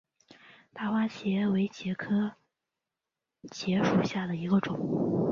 [0.73, 2.33] 大花茄为茄科
[3.49, 5.27] 茄属下的一个种。